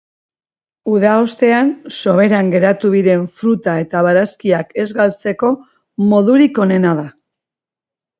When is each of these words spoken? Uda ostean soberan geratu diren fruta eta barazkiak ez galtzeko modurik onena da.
Uda 0.91 1.09
ostean 1.25 1.67
soberan 1.97 2.47
geratu 2.55 2.91
diren 2.95 3.27
fruta 3.41 3.75
eta 3.81 4.01
barazkiak 4.07 4.73
ez 4.85 4.87
galtzeko 5.01 5.53
modurik 6.15 6.59
onena 6.65 6.95
da. 7.03 7.05